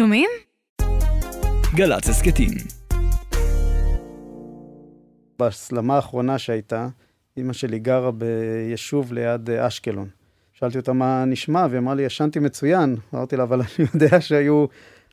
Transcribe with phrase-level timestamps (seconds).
[0.00, 0.30] שומעים?
[1.74, 2.50] גל"צ הסכתים.
[5.38, 6.88] בהסלמה האחרונה שהייתה,
[7.36, 10.08] אימא שלי גרה ביישוב ליד אה, אשקלון.
[10.52, 12.96] שאלתי אותה מה נשמע, והיא אמרה לי, ישנתי מצוין.
[13.14, 14.66] אמרתי לה, אבל אני יודע שהיו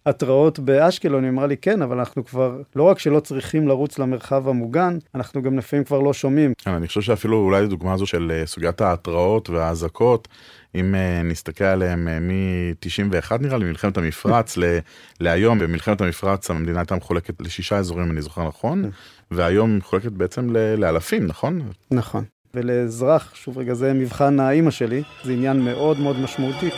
[0.09, 1.23] התראות באשקלון.
[1.23, 5.41] היא אמרה לי, כן, אבל אנחנו כבר, לא רק שלא צריכים לרוץ למרחב המוגן, אנחנו
[5.41, 6.53] גם לפעמים כבר לא שומעים.
[6.67, 10.27] אני חושב שאפילו אולי הדוגמה הזו של אה, סוגיית ההתראות והאזעקות,
[10.75, 14.77] אם uh, נסתכל עליהם uh, מ-91 נראה לי, מלחמת המפרץ ל-
[15.19, 18.83] להיום, במלחמת המפרץ המדינה הייתה מחולקת לשישה אזורים, אני זוכר נכון,
[19.31, 21.61] והיום היא מחולקת בעצם ל- לאלפים, נכון?
[21.91, 22.23] נכון.
[22.53, 26.69] ולאזרח, שוב רגע, זה מבחן האימא שלי, זה עניין מאוד מאוד משמעותי.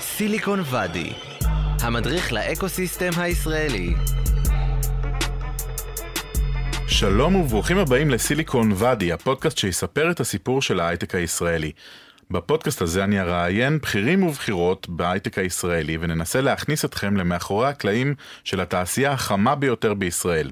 [0.00, 1.12] סיליקון ואדי,
[1.82, 3.94] המדריך לאקוסיסטם הישראלי.
[6.86, 11.72] שלום וברוכים הבאים לסיליקון ואדי, הפודקאסט שיספר את הסיפור של ההייטק הישראלי.
[12.30, 19.12] בפודקאסט הזה אני אראיין בכירים ובכירות בהייטק הישראלי וננסה להכניס אתכם למאחורי הקלעים של התעשייה
[19.12, 20.50] החמה ביותר בישראל.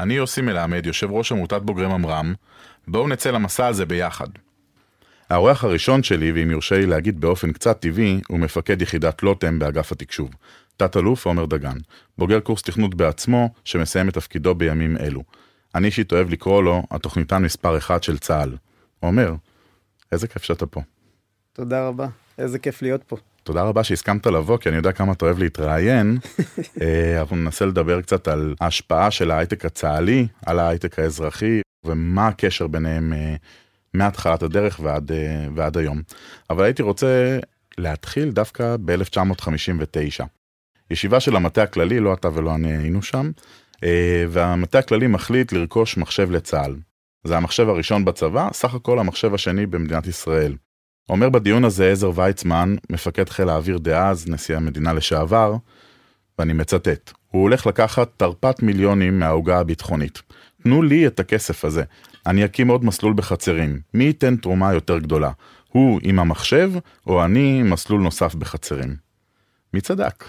[0.00, 2.34] אני יוסי מלמד, יושב ראש עמותת בוגרי ממר"ם,
[2.88, 4.28] בואו נצא למסע הזה ביחד.
[5.30, 9.92] האורח הראשון שלי, ואם יורשה לי להגיד באופן קצת טבעי, הוא מפקד יחידת לוטם באגף
[9.92, 10.30] התקשוב.
[10.76, 11.76] תת-אלוף עומר דגן,
[12.18, 15.22] בוגר קורס תכנות בעצמו, שמסיים את תפקידו בימים אלו.
[15.74, 18.56] אני אישית אוהב לקרוא לו התוכניתן מספר אחד של צה"ל.
[19.00, 19.34] עומר,
[20.12, 20.80] איזה כיף שאתה פה.
[21.52, 22.06] תודה רבה,
[22.38, 23.16] איזה כיף להיות פה.
[23.42, 26.18] תודה רבה שהסכמת לבוא, כי אני יודע כמה אתה אוהב להתראיין.
[26.82, 32.66] אה, אנחנו ננסה לדבר קצת על ההשפעה של ההייטק הצה"לי, על ההייטק האזרחי, ומה הקשר
[32.66, 33.34] ביניהם אה,
[33.94, 36.02] מהתחלת הדרך ועד, אה, ועד היום.
[36.50, 37.38] אבל הייתי רוצה
[37.78, 40.24] להתחיל דווקא ב-1959.
[40.90, 43.30] ישיבה של המטה הכללי, לא אתה ולא אני היינו שם,
[44.28, 46.76] והמטה הכללי מחליט לרכוש מחשב לצה"ל.
[47.24, 50.56] זה המחשב הראשון בצבא, סך הכל המחשב השני במדינת ישראל.
[51.08, 55.54] אומר בדיון הזה עזר ויצמן, מפקד חיל האוויר דאז, נשיא המדינה לשעבר,
[56.38, 60.22] ואני מצטט, הוא הולך לקחת תרפ"ט מיליונים מהעוגה הביטחונית.
[60.62, 61.82] תנו לי את הכסף הזה,
[62.28, 63.80] אני אקים עוד מסלול בחצרים.
[63.94, 65.30] מי ייתן תרומה יותר גדולה?
[65.68, 66.72] הוא עם המחשב,
[67.06, 68.96] או אני מסלול נוסף בחצרים?
[69.74, 70.24] מי צדק?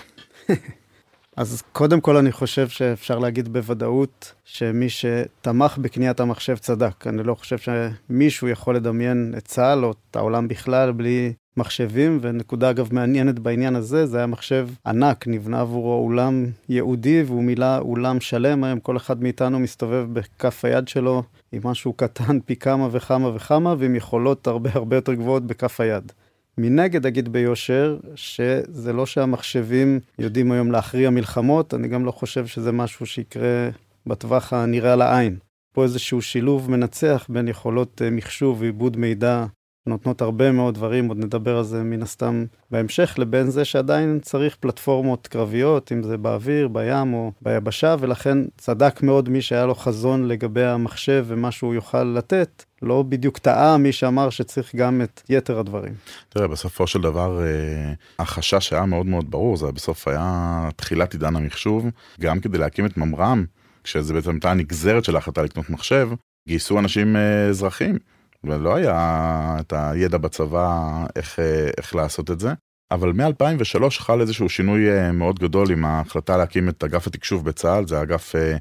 [1.37, 7.07] אז קודם כל אני חושב שאפשר להגיד בוודאות שמי שתמך בקניית המחשב צדק.
[7.07, 12.69] אני לא חושב שמישהו יכול לדמיין את צה"ל או את העולם בכלל בלי מחשבים, ונקודה
[12.69, 18.19] אגב מעניינת בעניין הזה, זה היה מחשב ענק, נבנה עבורו אולם ייעודי והוא מילא אולם
[18.19, 23.35] שלם, היום כל אחד מאיתנו מסתובב בכף היד שלו עם משהו קטן פי כמה וכמה
[23.35, 26.11] וכמה, ועם יכולות הרבה הרבה יותר גבוהות בכף היד.
[26.57, 32.71] מנגד אגיד ביושר, שזה לא שהמחשבים יודעים היום להכריע מלחמות, אני גם לא חושב שזה
[32.71, 33.69] משהו שיקרה
[34.05, 35.37] בטווח הנראה לעין.
[35.73, 39.45] פה איזשהו שילוב מנצח בין יכולות אה, מחשוב ועיבוד מידע
[39.89, 44.55] נותנות הרבה מאוד דברים, עוד נדבר על זה מן הסתם בהמשך, לבין זה שעדיין צריך
[44.59, 50.27] פלטפורמות קרביות, אם זה באוויר, בים או ביבשה, ולכן צדק מאוד מי שהיה לו חזון
[50.27, 55.59] לגבי המחשב ומה שהוא יוכל לתת, לא בדיוק טעה מי שאמר שצריך גם את יתר
[55.59, 55.93] הדברים.
[56.29, 61.35] תראה, בסופו של דבר, אה, החשש היה מאוד מאוד ברור, זה בסוף היה תחילת עידן
[61.35, 61.85] המחשוב,
[62.19, 63.45] גם כדי להקים את ממר"ם,
[63.83, 66.09] כשזה בעצם הייתה הנגזרת של ההחלטה לקנות מחשב,
[66.47, 67.97] גייסו אנשים אה, אזרחים.
[68.43, 71.39] ולא היה את הידע בצבא איך,
[71.77, 72.53] איך לעשות את זה.
[72.91, 77.87] אבל מ-2003 חל איזשהו שינוי אה, מאוד גדול עם ההחלטה להקים את אגף התקשוב בצה"ל,
[77.87, 78.57] זה אגף, אה,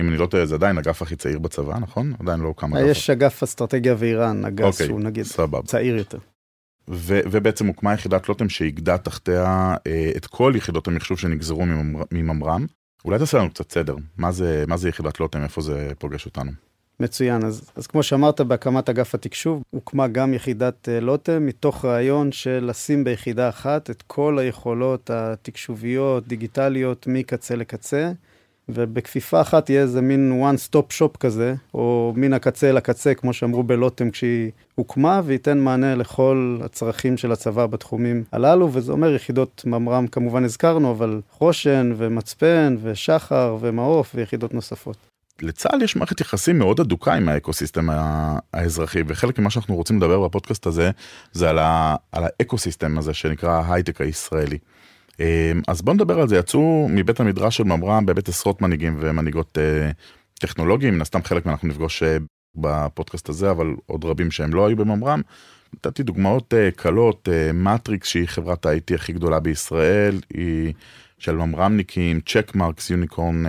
[0.00, 2.12] אם אני לא טועה, זה עדיין אגף הכי צעיר בצבא, נכון?
[2.20, 2.86] עדיין לא הוקם אגף.
[2.86, 5.66] יש אגף אסטרטגיה ואיראן, אגף okay, שהוא נגיד סבב.
[5.66, 6.18] צעיר יותר.
[6.88, 11.64] ו- ובעצם הוקמה יחידת לוטם שאיגדה תחתיה אה, את כל יחידות המחשוב שנגזרו
[12.12, 12.66] מממר"ם.
[13.04, 16.50] אולי תעשה לנו קצת סדר, מה זה, מה זה יחידת לוטם, איפה זה פוגש אותנו?
[17.00, 17.44] מצוין.
[17.44, 22.64] אז, אז כמו שאמרת, בהקמת אגף התקשוב הוקמה גם יחידת uh, לוטם, מתוך רעיון של
[22.68, 28.12] לשים ביחידה אחת את כל היכולות התקשוביות, דיגיטליות, מקצה לקצה,
[28.68, 33.32] ובכפיפה אחת יהיה איזה מין one stop shop כזה, או מן הקצה אל הקצה, כמו
[33.32, 39.62] שאמרו בלוטם כשהיא הוקמה, וייתן מענה לכל הצרכים של הצבא בתחומים הללו, וזה אומר יחידות
[39.66, 45.09] ממר"ם כמובן הזכרנו, אבל חושן ומצפן ושחר ומעוף ויחידות נוספות.
[45.42, 47.88] לצה"ל יש מערכת יחסים מאוד אדוקה עם האקוסיסטם
[48.52, 50.90] האזרחי וחלק ממה שאנחנו רוצים לדבר בפודקאסט הזה
[51.32, 54.58] זה על, ה, על האקוסיסטם הזה שנקרא ההייטק הישראלי.
[55.20, 59.58] אמ, אז בוא נדבר על זה יצאו מבית המדרש של ממר"ם באמת עשרות מנהיגים ומנהיגות
[59.58, 59.90] אה,
[60.40, 62.16] טכנולוגיים מן הסתם חלק אנחנו נפגוש אה,
[62.56, 65.20] בפודקאסט הזה אבל עוד רבים שהם לא היו בממר"ם.
[65.74, 70.72] נתתי דוגמאות אה, קלות מטריקס שהיא חברת ה-IT הכי גדולה בישראל היא
[71.18, 73.44] של ממר"מניקים צ'קמרקס unicorn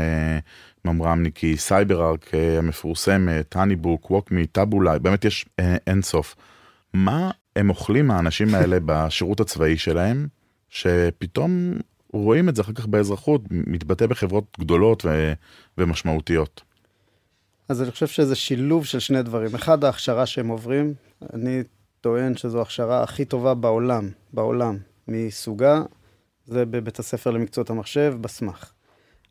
[0.86, 6.36] ממר"מניקי, סייבר ארק אה, המפורסמת, הניבוק, ווקמי, טאבולה, באמת יש אה, אין סוף.
[6.94, 10.28] מה הם אוכלים האנשים האלה בשירות הצבאי שלהם,
[10.69, 11.74] שפתאום
[12.13, 15.33] רואים את זה אחר כך באזרחות, מתבטא בחברות גדולות ו...
[15.78, 16.62] ומשמעותיות.
[17.69, 19.56] אז אני חושב שזה שילוב של שני דברים.
[19.56, 20.94] אחד, ההכשרה שהם עוברים.
[21.34, 21.63] אני
[22.01, 24.77] טוען שזו ההכשרה הכי טובה בעולם, בעולם,
[25.07, 25.81] מסוגה,
[26.45, 28.72] זה בבית הספר למקצועות המחשב, בסמך.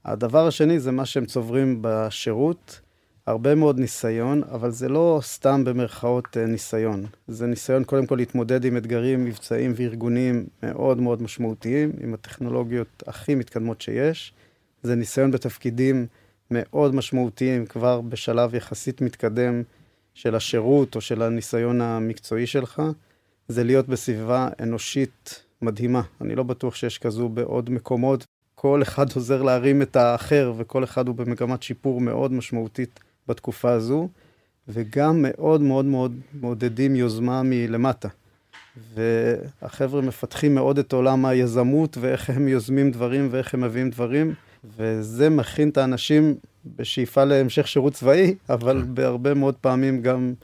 [0.04, 2.80] הדבר השני זה מה שהם צוברים בשירות,
[3.26, 7.06] הרבה מאוד ניסיון, אבל זה לא סתם במרכאות אה, ניסיון.
[7.28, 13.34] זה ניסיון קודם כל להתמודד עם אתגרים מבצעיים וארגוניים מאוד מאוד משמעותיים, עם הטכנולוגיות הכי
[13.34, 14.32] מתקדמות שיש.
[14.82, 16.06] זה ניסיון בתפקידים
[16.50, 19.62] מאוד משמעותיים כבר בשלב יחסית מתקדם
[20.14, 22.82] של השירות או של הניסיון המקצועי שלך.
[23.48, 26.02] זה להיות בסביבה אנושית מדהימה.
[26.20, 28.24] אני לא בטוח שיש כזו בעוד מקומות.
[28.62, 34.08] כל אחד עוזר להרים את האחר, וכל אחד הוא במגמת שיפור מאוד משמעותית בתקופה הזו,
[34.68, 38.08] וגם מאוד מאוד מאוד מעודדים יוזמה מלמטה.
[38.94, 44.34] והחבר'ה מפתחים מאוד את עולם היזמות, ואיך הם יוזמים דברים ואיך הם מביאים דברים,
[44.76, 46.34] וזה מכין את האנשים
[46.76, 48.94] בשאיפה להמשך שירות צבאי, אבל כן.
[48.94, 50.34] בהרבה מאוד פעמים גם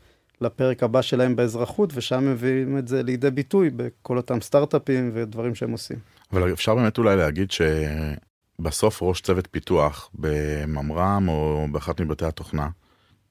[0.41, 5.73] לפרק הבא שלהם באזרחות, ושם מביאים את זה לידי ביטוי בכל אותם סטארט-אפים ודברים שהם
[5.73, 6.16] עושים.
[6.33, 12.69] אבל אפשר באמת אולי להגיד שבסוף ראש צוות פיתוח בממר"ם או באחת מבתי התוכנה,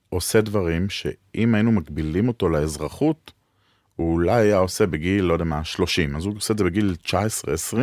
[0.09, 3.31] עושה דברים שאם היינו מגבילים אותו לאזרחות,
[3.95, 6.15] הוא אולי היה עושה בגיל, לא יודע מה, 30.
[6.15, 7.77] אז הוא עושה את זה בגיל 19-20,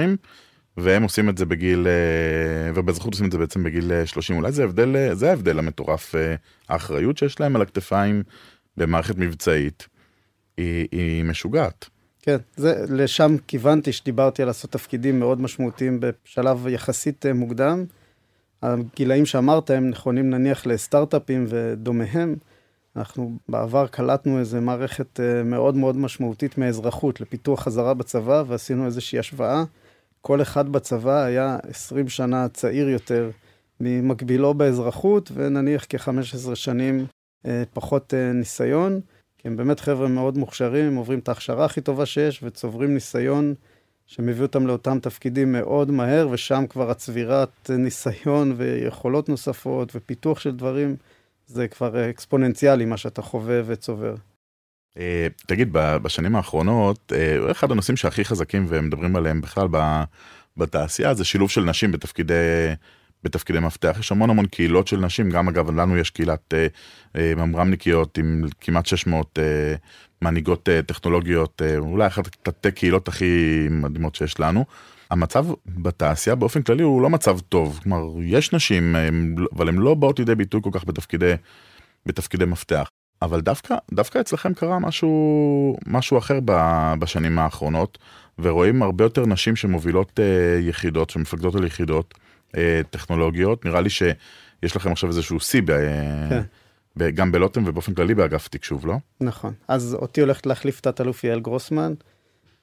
[0.76, 4.36] והם עושים את זה בגיל, אה, ובאזרחות עושים את זה בעצם בגיל 30.
[4.36, 6.34] אולי זה ההבדל, זה ההבדל המטורף, אה,
[6.68, 8.22] האחריות שיש להם על הכתפיים
[8.76, 9.88] במערכת מבצעית,
[10.56, 11.88] היא, היא משוגעת.
[12.22, 17.84] כן, זה, לשם כיוונתי שדיברתי על לעשות תפקידים מאוד משמעותיים בשלב יחסית אה, מוקדם.
[18.62, 22.36] הגילאים שאמרת הם נכונים נניח לסטארט-אפים ודומיהם.
[22.96, 29.18] אנחנו בעבר קלטנו איזה מערכת אה, מאוד מאוד משמעותית מאזרחות לפיתוח חזרה בצבא ועשינו איזושהי
[29.18, 29.64] השוואה.
[30.20, 33.30] כל אחד בצבא היה 20 שנה צעיר יותר
[33.80, 37.06] ממקבילו באזרחות ונניח כ-15 שנים
[37.46, 39.00] אה, פחות ניסיון.
[39.42, 43.54] כי הם באמת חבר'ה מאוד מוכשרים, עוברים את ההכשרה הכי טובה שיש וצוברים ניסיון
[44.06, 50.96] שמביא אותם לאותם תפקידים מאוד מהר, ושם כבר הצבירת ניסיון ויכולות נוספות ופיתוח של דברים,
[51.46, 54.14] זה כבר אקספוננציאלי מה שאתה חווה וצובר.
[54.98, 59.68] אה, תגיד, בשנים האחרונות, אה, אחד הנושאים שהכי חזקים ומדברים עליהם בכלל
[60.56, 62.74] בתעשייה זה שילוב של נשים בתפקידי
[63.24, 63.96] בתפקידי מפתח.
[64.00, 66.66] יש המון המון קהילות של נשים, גם אגב לנו יש קהילת אה,
[67.16, 69.74] אה, ממר"מניקיות עם כמעט 600 אה,
[70.22, 74.64] מנהיגות טכנולוגיות, אולי אחת התתי קהילות הכי מדהימות שיש לנו.
[75.10, 79.94] המצב בתעשייה באופן כללי הוא לא מצב טוב, כלומר יש נשים, הם, אבל הן לא
[79.94, 81.34] באות לידי ביטוי כל כך בתפקידי,
[82.06, 82.88] בתפקידי מפתח.
[83.22, 86.38] אבל דווקא, דווקא אצלכם קרה משהו, משהו אחר
[86.98, 87.98] בשנים האחרונות,
[88.38, 90.20] ורואים הרבה יותר נשים שמובילות
[90.60, 92.14] יחידות, שמפקדות על יחידות.
[92.56, 95.62] אה, טכנולוגיות, נראה לי שיש לכם עכשיו איזשהו שיא,
[96.28, 96.42] כן.
[97.14, 98.96] גם בלוטם ובאופן כללי באגף תקשוב, לא?
[99.20, 99.52] נכון.
[99.68, 101.94] אז אותי הולכת להחליף תת-אלוף יעל גרוסמן,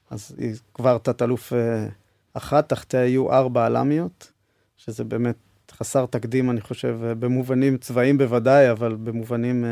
[0.09, 1.87] אז היא כבר תת-אלוף אה,
[2.33, 4.31] אחת, תחתיה יהיו ארבע אלמיות,
[4.77, 5.35] שזה באמת
[5.71, 9.65] חסר תקדים, אני חושב, אה, במובנים צבאיים בוודאי, אבל במובנים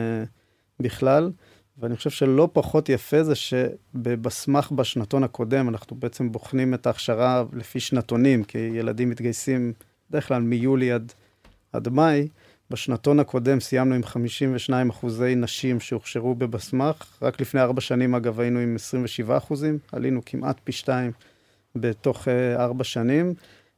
[0.80, 1.32] בכלל.
[1.80, 7.80] ואני חושב שלא פחות יפה זה שבבסמך בשנתון הקודם, אנחנו בעצם בוחנים את ההכשרה לפי
[7.80, 9.74] שנתונים, כי ילדים מתגייסים
[10.10, 11.14] בדרך כלל מיולי עד,
[11.74, 12.28] עד מאי.
[12.70, 17.18] בשנתון הקודם סיימנו עם 52 אחוזי נשים שהוכשרו בבסמך.
[17.22, 19.78] רק לפני ארבע שנים, אגב, היינו עם 27 אחוזים.
[19.92, 21.12] עלינו כמעט פי שתיים
[21.76, 23.34] בתוך אה, ארבע שנים.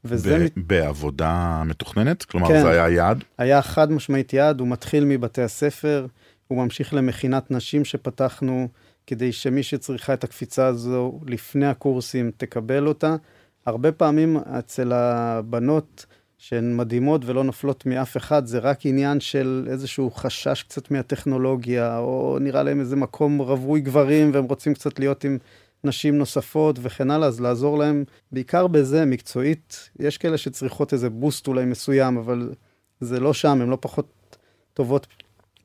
[0.06, 0.38] וזה...
[0.38, 0.54] ב- מת...
[0.58, 2.24] בעבודה מתוכננת?
[2.24, 3.24] כלומר, כן, זה היה יעד?
[3.38, 6.08] היה חד משמעית יעד, הוא מתחיל מבתי הספר,
[6.48, 8.68] הוא ממשיך למכינת נשים שפתחנו,
[9.08, 13.16] כדי שמי שצריכה את הקפיצה הזו לפני הקורסים תקבל אותה.
[13.66, 16.06] הרבה פעמים אצל הבנות,
[16.40, 22.38] שהן מדהימות ולא נופלות מאף אחד, זה רק עניין של איזשהו חשש קצת מהטכנולוגיה, או
[22.42, 25.38] נראה להם איזה מקום רווי גברים והם רוצים קצת להיות עם
[25.84, 31.48] נשים נוספות וכן הלאה, אז לעזור להם, בעיקר בזה, מקצועית, יש כאלה שצריכות איזה בוסט
[31.48, 32.54] אולי מסוים, אבל
[33.02, 34.38] זה לא שם, הן לא פחות
[34.74, 35.08] טובות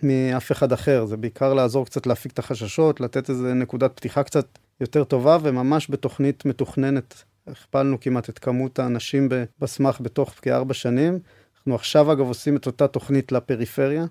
[0.02, 4.46] מאף אחד אחר, זה בעיקר לעזור קצת להפיק את החששות, לתת איזה נקודת פתיחה קצת
[4.80, 11.18] יותר טובה, וממש בתוכנית מתוכננת הכפלנו כמעט את כמות האנשים בסמך בתוך כארבע שנים.
[11.56, 14.04] אנחנו עכשיו אגב עושים את אותה תוכנית לפריפריה.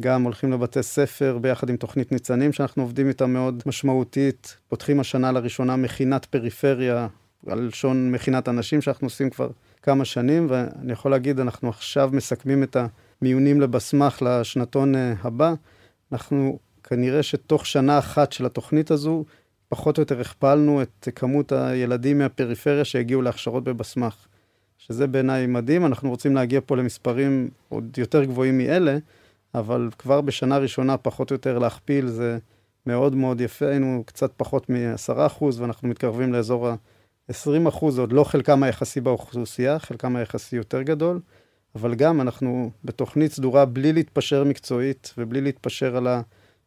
[0.00, 4.56] גם הולכים לבתי ספר ביחד עם תוכנית ניצנים שאנחנו עובדים איתה מאוד משמעותית.
[4.68, 7.08] פותחים השנה לראשונה מכינת פריפריה,
[7.46, 9.50] על לשון מכינת אנשים שאנחנו עושים כבר
[9.82, 12.76] כמה שנים, ואני יכול להגיד, אנחנו עכשיו מסכמים את
[13.22, 15.54] המיונים לבסמך לשנתון אה, הבא.
[16.12, 19.24] אנחנו כנראה שתוך שנה אחת של התוכנית הזו,
[19.68, 24.26] פחות או יותר הכפלנו את כמות הילדים מהפריפריה שהגיעו להכשרות בבסמך.
[24.78, 25.86] שזה בעיניי מדהים.
[25.86, 28.98] אנחנו רוצים להגיע פה למספרים עוד יותר גבוהים מאלה,
[29.54, 32.38] אבל כבר בשנה ראשונה פחות או יותר להכפיל זה
[32.86, 33.66] מאוד מאוד יפה.
[33.66, 40.16] היינו קצת פחות מ-10% ואנחנו מתקרבים לאזור ה-20%, זה עוד לא חלקם היחסי באוכלוסייה, חלקם
[40.16, 41.20] היחסי יותר גדול,
[41.74, 46.08] אבל גם אנחנו בתוכנית סדורה בלי להתפשר מקצועית ובלי להתפשר על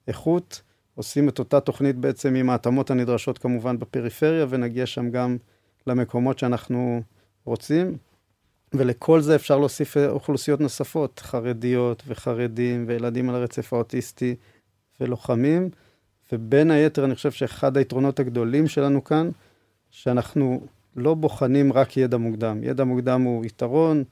[0.08, 0.62] האיכות.
[0.98, 5.38] עושים את אותה תוכנית בעצם עם ההתאמות הנדרשות כמובן בפריפריה, ונגיע שם גם
[5.88, 7.02] למקומות שאנחנו
[7.46, 7.98] רוצים.
[8.74, 14.36] ולכל זה אפשר להוסיף אוכלוסיות נוספות, חרדיות וחרדים וילדים על הרצף האוטיסטי
[15.00, 15.70] ולוחמים.
[16.32, 19.30] ובין היתר, אני חושב שאחד היתרונות הגדולים שלנו כאן,
[19.92, 20.62] שאנחנו
[20.96, 22.64] לא בוחנים רק ידע מוקדם.
[22.64, 24.04] ידע מוקדם הוא יתרון,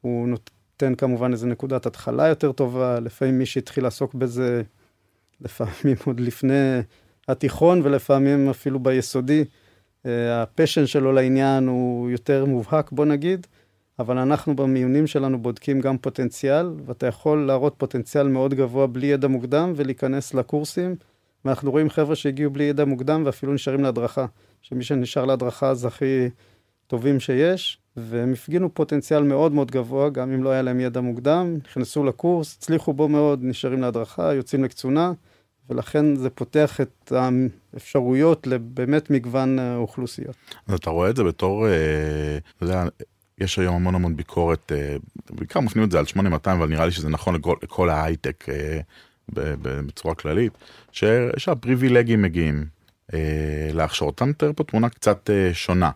[0.00, 4.62] הוא נותן כמובן איזו נקודת התחלה יותר טובה, לפעמים מי שהתחיל לעסוק בזה
[5.44, 6.80] לפעמים עוד לפני
[7.28, 9.44] התיכון ולפעמים אפילו ביסודי.
[10.06, 13.46] אה, הפשן שלו לעניין הוא יותר מובהק, בוא נגיד,
[13.98, 19.28] אבל אנחנו במיונים שלנו בודקים גם פוטנציאל, ואתה יכול להראות פוטנציאל מאוד גבוה בלי ידע
[19.28, 20.96] מוקדם ולהיכנס לקורסים,
[21.44, 24.26] ואנחנו רואים חבר'ה שהגיעו בלי ידע מוקדם ואפילו נשארים להדרכה,
[24.62, 26.28] שמי שנשאר להדרכה זה הכי
[26.86, 31.56] טובים שיש, והם הפגינו פוטנציאל מאוד מאוד גבוה, גם אם לא היה להם ידע מוקדם,
[31.64, 35.12] נכנסו לקורס, הצליחו בו מאוד, נשארים להדרכה, יוצאים לקצונה.
[35.70, 37.12] ולכן זה פותח את
[37.74, 40.36] האפשרויות לבאמת מגוון אה, אוכלוסיות.
[40.66, 42.84] אז אתה רואה את זה בתור, אה, אתה יודע,
[43.38, 44.96] יש היום המון המון ביקורת, אה,
[45.30, 48.44] בעיקר מפנים את זה על 8200, אבל נראה לי שזה נכון לכל, לכל ההייטק
[49.32, 50.52] בצורה כללית,
[50.92, 52.64] שהפריבילגים מגיעים
[53.72, 54.14] להכשרות.
[54.14, 55.90] אתה מתאר פה תמונה קצת שונה.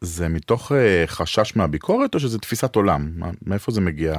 [0.00, 0.72] זה מתוך
[1.06, 3.12] חשש מהביקורת או שזה תפיסת עולם?
[3.46, 4.14] מאיפה זה מגיע?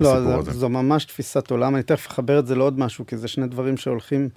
[0.00, 3.28] לא, זו, זו ממש תפיסת עולם, אני תכף אחבר את זה לעוד משהו, כי זה
[3.28, 4.28] שני דברים שהולכים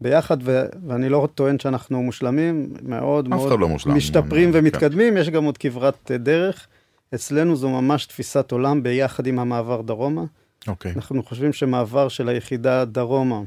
[0.00, 5.20] ביחד, ו- ואני לא טוען שאנחנו מושלמים, מאוד מאוד לא מושלם, משתפרים ומתקדמים, כן.
[5.20, 6.66] יש גם עוד כברת דרך.
[7.14, 10.24] אצלנו זו ממש תפיסת עולם ביחד עם המעבר דרומה.
[10.68, 10.92] אוקיי.
[10.96, 13.40] אנחנו חושבים שמעבר של היחידה דרומה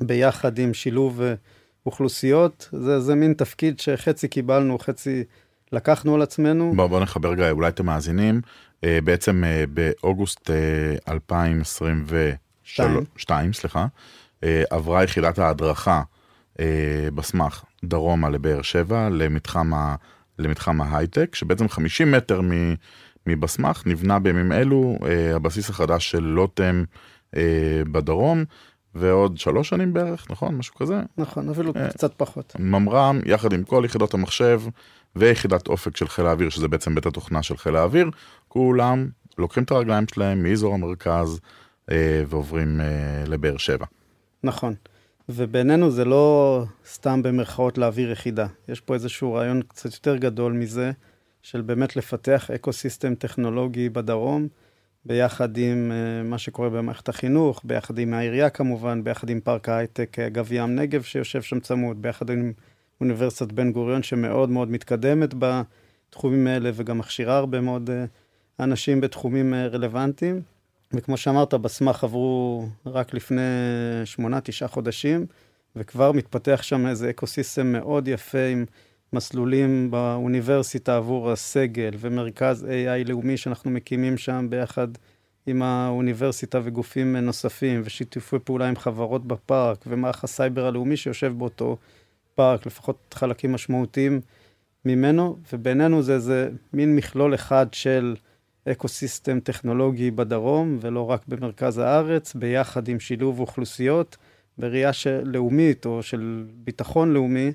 [0.00, 1.34] ביחד עם שילוב אה,
[1.86, 5.24] אוכלוסיות, זה, זה מין תפקיד שחצי קיבלנו, חצי
[5.72, 6.72] לקחנו על עצמנו.
[6.76, 8.40] בוא, בוא נחבר רגע אולי אתם מאזינים.
[8.84, 10.50] אה, בעצם אה, באוגוסט
[11.08, 13.86] 2022, אה, סליחה,
[14.70, 16.02] עברה יחידת ההדרכה
[17.14, 19.94] בסמך דרומה לבאר שבע למתחם, ה,
[20.38, 22.40] למתחם ההייטק, שבעצם 50 מטר
[23.26, 24.98] מבסמך נבנה בימים אלו
[25.34, 26.84] הבסיס החדש של לוטם
[27.92, 28.44] בדרום.
[28.94, 30.54] ועוד שלוש שנים בערך, נכון?
[30.54, 31.00] משהו כזה?
[31.18, 32.56] נכון, אפילו קצת פחות.
[32.58, 34.62] ממר"ם, יחד עם כל יחידות המחשב,
[35.16, 38.10] ויחידת אופק של חיל האוויר, שזה בעצם בית התוכנה של חיל האוויר,
[38.48, 39.08] כולם
[39.38, 41.40] לוקחים את הרגליים שלהם מאזור המרכז
[41.90, 43.86] אה, ועוברים אה, לבאר שבע.
[44.42, 44.74] נכון.
[45.28, 48.46] ובינינו זה לא סתם במרכאות להעביר יחידה.
[48.68, 50.92] יש פה איזשהו רעיון קצת יותר גדול מזה,
[51.42, 54.48] של באמת לפתח ecosystem טכנולוגי בדרום,
[55.04, 60.16] ביחד עם uh, מה שקורה במערכת החינוך, ביחד עם העירייה כמובן, ביחד עם פארק ההייטק
[60.18, 62.52] uh, גב ים נגב שיושב שם צמוד, ביחד עם
[63.00, 69.54] אוניברסיטת בן גוריון שמאוד מאוד מתקדמת בתחומים האלה וגם מכשירה הרבה מאוד uh, אנשים בתחומים
[69.54, 70.40] רלוונטיים.
[70.94, 73.42] וכמו שאמרת, בסמ"ח עברו רק לפני
[74.04, 75.26] שמונה, תשעה חודשים,
[75.76, 78.64] וכבר מתפתח שם איזה ecosystem מאוד יפה עם
[79.12, 84.88] מסלולים באוניברסיטה עבור הסגל, ומרכז AI לאומי שאנחנו מקימים שם ביחד
[85.46, 91.76] עם האוניברסיטה וגופים נוספים, ושיתופי פעולה עם חברות בפארק, ומערך הסייבר הלאומי שיושב באותו
[92.34, 94.20] פארק, לפחות חלקים משמעותיים
[94.84, 98.16] ממנו, ובינינו זה איזה מין מכלול אחד של
[98.68, 104.16] ecosystem טכנולוגי בדרום, ולא רק במרכז הארץ, ביחד עם שילוב אוכלוסיות,
[104.58, 107.52] בראייה של לאומית או של ביטחון לאומי,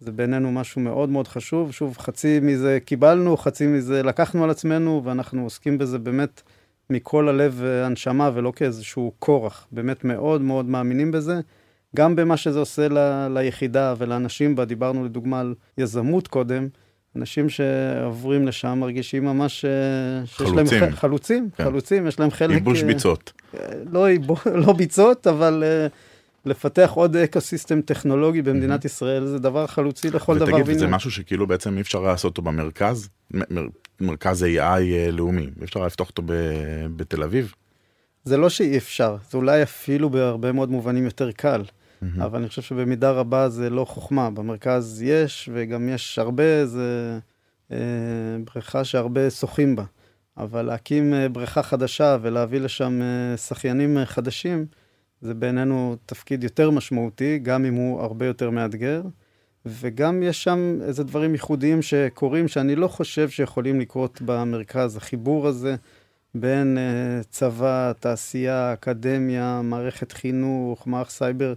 [0.00, 1.72] זה בינינו משהו מאוד מאוד חשוב.
[1.72, 6.42] שוב, חצי מזה קיבלנו, חצי מזה לקחנו על עצמנו, ואנחנו עוסקים בזה באמת
[6.90, 9.66] מכל הלב והנשמה, ולא כאיזשהו כורח.
[9.72, 11.40] באמת מאוד מאוד מאמינים בזה.
[11.96, 16.68] גם במה שזה עושה ל, ליחידה ולאנשים בה, דיברנו לדוגמה על יזמות קודם,
[17.16, 20.80] אנשים שעוברים לשם מרגישים ממש אה, שיש חלוצים.
[20.80, 21.64] להם חלוצים, כן.
[21.64, 22.54] חלוצים, יש להם חלק...
[22.54, 23.32] ייבוש אה, ביצות.
[23.92, 24.06] לא,
[24.66, 25.86] לא ביצות, אבל אה,
[26.44, 28.86] לפתח עוד אקוסיסטם טכנולוגי במדינת mm-hmm.
[28.86, 30.56] ישראל זה דבר חלוצי לכל ותגיד, דבר.
[30.56, 33.08] ותגיד, זה משהו שכאילו בעצם אי אפשר לעשות אותו במרכז,
[34.00, 37.54] מרכז AI לאומי, אי אפשר לפתוח אותו ב- בתל אביב?
[38.24, 41.62] זה לא שאי אפשר, זה אולי אפילו בהרבה מאוד מובנים יותר קל.
[41.62, 42.24] Mm-hmm.
[42.24, 44.30] אבל אני חושב שבמידה רבה זה לא חוכמה.
[44.30, 47.18] במרכז יש, וגם יש הרבה, זה
[47.72, 47.76] אה,
[48.44, 49.84] בריכה שהרבה שוחים בה.
[50.36, 54.66] אבל להקים אה, בריכה חדשה ולהביא לשם אה, שחיינים אה, חדשים,
[55.20, 59.02] זה בעינינו תפקיד יותר משמעותי, גם אם הוא הרבה יותר מאתגר.
[59.66, 64.96] וגם יש שם איזה דברים ייחודיים שקורים, שאני לא חושב שיכולים לקרות במרכז.
[64.96, 65.76] החיבור הזה
[66.34, 71.54] בין uh, צבא, תעשייה, אקדמיה, מערכת חינוך, מערך סייבר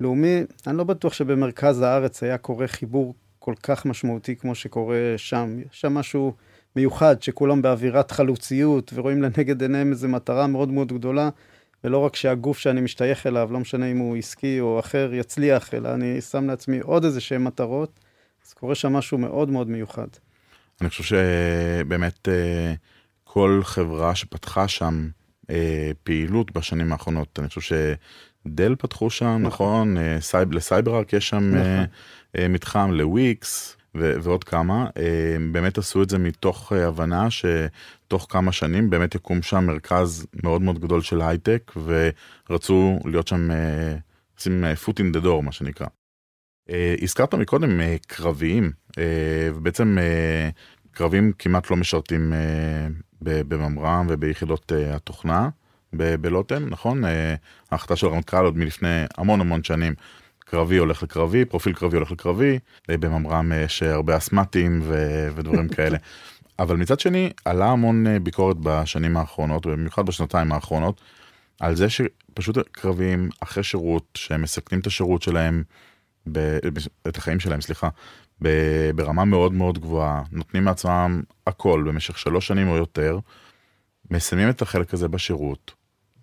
[0.00, 5.56] לאומי, אני לא בטוח שבמרכז הארץ היה קורה חיבור כל כך משמעותי כמו שקורה שם.
[5.70, 6.32] יש שם משהו
[6.76, 11.30] מיוחד, שכולם באווירת חלוציות ורואים לנגד עיניהם איזו מטרה מאוד מאוד גדולה.
[11.84, 15.94] ולא רק שהגוף שאני משתייך אליו, לא משנה אם הוא עסקי או אחר, יצליח, אלא
[15.94, 18.00] אני שם לעצמי עוד איזה שהן מטרות,
[18.46, 20.06] אז קורה שם משהו מאוד מאוד מיוחד.
[20.80, 22.74] אני חושב שבאמת אה,
[23.24, 25.08] כל חברה שפתחה שם
[25.50, 27.60] אה, פעילות בשנים האחרונות, אני חושב
[28.46, 29.98] שדל פתחו שם, נכון, נכון?
[29.98, 32.50] אה, סייב, לסייברארק יש שם נכון.
[32.50, 33.76] מתחם, לוויקס.
[33.94, 34.86] ו- ועוד כמה,
[35.52, 40.78] באמת עשו את זה מתוך הבנה שתוך כמה שנים באמת יקום שם מרכז מאוד מאוד
[40.78, 41.72] גדול של הייטק,
[42.48, 43.48] ורצו להיות שם,
[44.38, 45.86] לשים foot in the door מה שנקרא.
[47.02, 48.72] הזכרת מקודם קרביים,
[49.54, 49.98] ובעצם
[50.90, 52.32] קרבים כמעט לא משרתים
[53.20, 55.48] בממר"ם וביחידות התוכנה
[55.92, 57.02] בלוטם, נכון?
[57.70, 59.94] ההחלטה של רמטכ"ל עוד מלפני המון המון שנים
[60.54, 62.58] קרבי הולך לקרבי, פרופיל קרבי הולך לקרבי,
[62.88, 65.98] בממר"ם יש הרבה אסמטים ו- ודברים כאלה.
[66.58, 71.00] אבל מצד שני, עלה המון אה, ביקורת בשנים האחרונות, במיוחד בשנתיים האחרונות,
[71.60, 75.62] על זה שפשוט קרבים אחרי שירות, שהם מסכנים את השירות שלהם,
[76.32, 76.58] ב-
[77.08, 77.88] את החיים שלהם, סליחה,
[78.42, 83.18] ב- ברמה מאוד מאוד גבוהה, נותנים מעצמם הכל במשך שלוש שנים או יותר,
[84.10, 85.72] מסיימים את החלק הזה בשירות,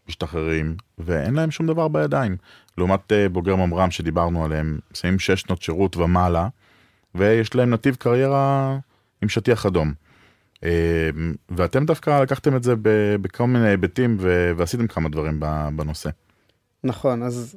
[0.09, 2.37] משתחררים, ואין להם שום דבר בידיים.
[2.77, 6.47] לעומת אה, בוגר ממר"ם שדיברנו עליהם, מסיימים שש שנות שירות ומעלה,
[7.15, 8.77] ויש להם נתיב קריירה
[9.21, 9.93] עם שטיח אדום.
[10.63, 11.09] אה,
[11.49, 12.73] ואתם דווקא לקחתם את זה
[13.21, 14.17] בכל מיני היבטים
[14.57, 15.39] ועשיתם כמה דברים
[15.75, 16.09] בנושא.
[16.83, 17.55] נכון, אז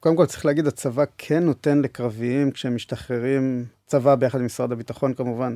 [0.00, 5.14] קודם כל צריך להגיד, הצבא כן נותן לקרביים כשהם משתחררים, צבא ביחד עם משרד הביטחון
[5.14, 5.54] כמובן,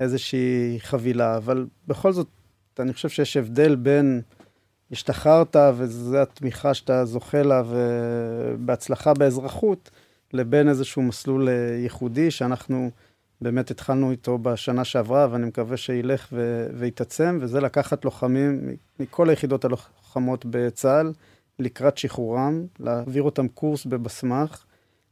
[0.00, 2.26] איזושהי חבילה, אבל בכל זאת,
[2.78, 4.20] אני חושב שיש הבדל בין
[4.92, 9.90] השתחררת וזו התמיכה שאתה זוכה לה ובהצלחה באזרחות,
[10.32, 12.90] לבין איזשהו מסלול אה, ייחודי שאנחנו
[13.40, 19.64] באמת התחלנו איתו בשנה שעברה, ואני מקווה שילך ו- ויתעצם, וזה לקחת לוחמים מכל היחידות
[19.64, 21.12] הלוחמות בצה"ל
[21.58, 24.66] לקראת שחרורם, להעביר אותם קורס בבסמ"ח.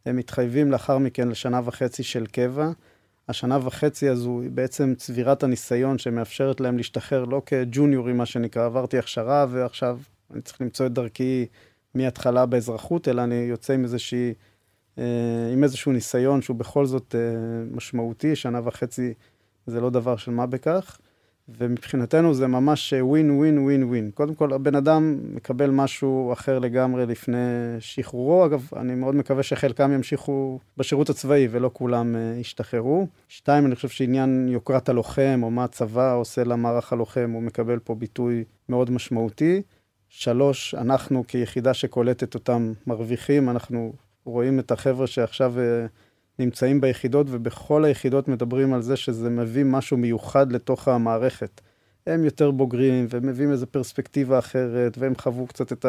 [0.06, 2.70] הם מתחייבים לאחר מכן לשנה וחצי של קבע.
[3.28, 8.98] השנה וחצי הזו היא בעצם צבירת הניסיון שמאפשרת להם להשתחרר לא כג'וניורים, מה שנקרא, עברתי
[8.98, 9.98] הכשרה ועכשיו
[10.32, 11.46] אני צריך למצוא את דרכי
[11.94, 14.34] מההתחלה באזרחות, אלא אני יוצא עם איזושהי,
[14.98, 15.04] אה,
[15.52, 17.20] עם איזשהו ניסיון שהוא בכל זאת אה,
[17.70, 19.14] משמעותי, שנה וחצי
[19.66, 20.98] זה לא דבר של מה בכך.
[21.48, 24.10] ומבחינתנו זה ממש ווין ווין ווין ווין.
[24.14, 27.36] קודם כל, הבן אדם מקבל משהו אחר לגמרי לפני
[27.78, 28.46] שחרורו.
[28.46, 33.06] אגב, אני מאוד מקווה שחלקם ימשיכו בשירות הצבאי ולא כולם uh, ישתחררו.
[33.28, 37.94] שתיים, אני חושב שעניין יוקרת הלוחם, או מה הצבא עושה למערך הלוחם, הוא מקבל פה
[37.94, 39.62] ביטוי מאוד משמעותי.
[40.08, 43.92] שלוש, אנחנו כיחידה שקולטת אותם מרוויחים, אנחנו
[44.24, 45.54] רואים את החבר'ה שעכשיו...
[45.56, 46.07] Uh,
[46.38, 51.60] נמצאים ביחידות, ובכל היחידות מדברים על זה שזה מביא משהו מיוחד לתוך המערכת.
[52.06, 55.86] הם יותר בוגרים, והם מביאים איזו פרספקטיבה אחרת, והם חוו קצת את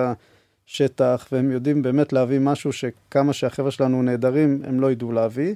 [0.65, 5.55] השטח, והם יודעים באמת להביא משהו שכמה שהחבר'ה שלנו נהדרים, הם לא ידעו להביא.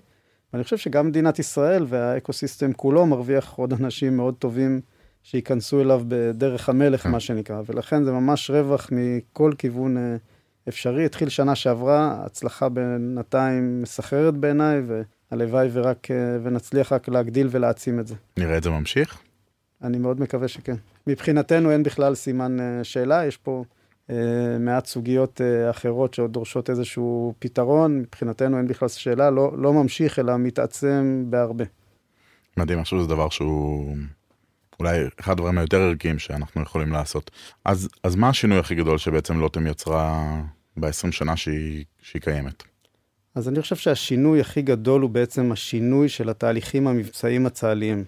[0.53, 4.81] ואני חושב שגם מדינת ישראל והאקוסיסטם כולו מרוויח עוד אנשים מאוד טובים
[5.23, 7.11] שייכנסו אליו בדרך המלך, כן.
[7.11, 9.97] מה שנקרא, ולכן זה ממש רווח מכל כיוון.
[10.69, 11.05] אפשרי.
[11.05, 14.81] התחיל שנה שעברה, הצלחה בינתיים מסחררת בעיניי,
[15.31, 18.15] והלוואי ורק, אה, ונצליח רק להגדיל ולהעצים את זה.
[18.37, 19.21] נראה את זה ממשיך?
[19.83, 20.75] אני מאוד מקווה שכן.
[21.07, 23.63] מבחינתנו אין בכלל סימן אה, שאלה, יש פה
[24.09, 24.15] אה,
[24.59, 27.99] מעט סוגיות אה, אחרות שעוד דורשות איזשהו פתרון.
[27.99, 31.63] מבחינתנו אין בכלל שאלה, לא, לא ממשיך, אלא מתעצם בהרבה.
[32.57, 33.95] מדהים, אני חושב שזה דבר שהוא
[34.83, 37.31] אולי אחד הדברים היותר ערכיים שאנחנו יכולים לעשות.
[37.65, 40.41] אז, אז מה השינוי הכי גדול שבעצם לוטם יצרה
[40.77, 42.63] ב-20 שנה שהיא, שהיא קיימת?
[43.35, 48.03] אז אני חושב שהשינוי הכי גדול הוא בעצם השינוי של התהליכים המבצעיים הצה"ליים.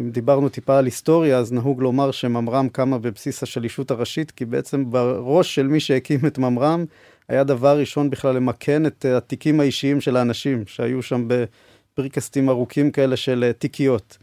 [0.00, 4.90] אם דיברנו טיפה על היסטוריה, אז נהוג לומר שממר"ם קמה בבסיס השלישות הראשית, כי בעצם
[4.90, 6.84] בראש של מי שהקים את ממר"ם,
[7.28, 13.16] היה דבר ראשון בכלל למכן את התיקים האישיים של האנשים, שהיו שם בפריקסטים ארוכים כאלה
[13.16, 14.18] של תיקיות.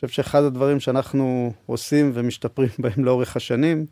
[0.00, 3.86] חושב שאחד הדברים שאנחנו עושים ומשתפרים בהם לאורך השנים,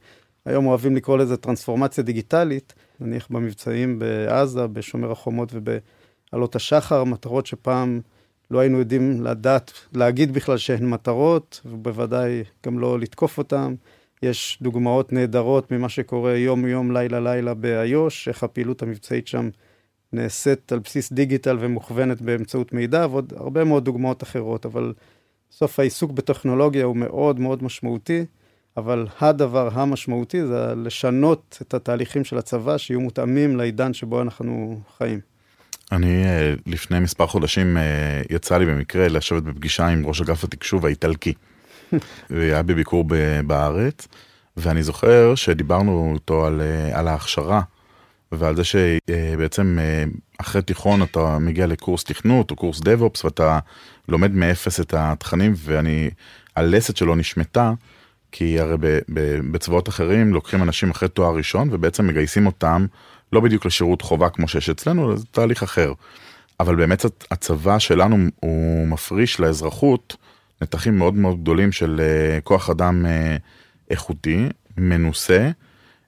[0.44, 8.00] היום אוהבים לקרוא לזה טרנספורמציה דיגיטלית, נניח במבצעים בעזה, בשומר החומות ובעלות השחר, מטרות שפעם
[8.50, 13.74] לא היינו יודעים לדעת, להגיד בכלל שהן מטרות, ובוודאי גם לא לתקוף אותן.
[14.22, 19.50] יש דוגמאות נהדרות ממה שקורה יום-יום, לילה-לילה באיו"ש, איך הפעילות המבצעית שם
[20.12, 24.92] נעשית על בסיס דיגיטל ומוכוונת באמצעות מידע, ועוד הרבה מאוד דוגמאות אחרות, אבל
[25.50, 28.24] בסוף העיסוק בטכנולוגיה הוא מאוד מאוד משמעותי,
[28.76, 35.20] אבל הדבר המשמעותי זה לשנות את התהליכים של הצבא, שיהיו מותאמים לעידן שבו אנחנו חיים.
[35.92, 40.86] אני אה, לפני מספר חודשים אה, יצא לי במקרה לשבת בפגישה עם ראש אגף התקשוב
[40.86, 41.32] האיטלקי.
[42.30, 43.04] והיה בביקור
[43.46, 44.08] בארץ,
[44.56, 47.62] ואני זוכר שדיברנו איתו על, אה, על ההכשרה
[48.32, 49.78] ועל זה שבעצם
[50.38, 53.58] אחרי תיכון אתה מגיע לקורס תכנות או קורס דב-אופס ואתה
[54.08, 56.10] לומד מאפס את התכנים ואני,
[56.56, 57.72] הלסת שלו נשמטה.
[58.32, 58.76] כי הרי
[59.50, 62.86] בצבאות אחרים לוקחים אנשים אחרי תואר ראשון ובעצם מגייסים אותם
[63.32, 65.92] לא בדיוק לשירות חובה כמו שיש אצלנו, זה תהליך אחר.
[66.60, 70.16] אבל באמת הצבא שלנו הוא מפריש לאזרחות
[70.62, 73.36] נתחים מאוד מאוד גדולים של אה, כוח אדם אה,
[73.90, 75.50] איכותי, מנוסה.